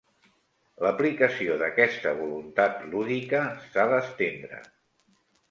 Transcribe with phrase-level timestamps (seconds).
[0.85, 4.65] L'aplicació d'aquesta voluntat lúdica s'ha d'estendre.